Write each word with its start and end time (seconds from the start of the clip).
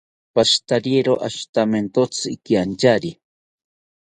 Pashitariero 0.35 1.13
ashitawontzi 1.27 2.25
ikiantyari 2.35 3.09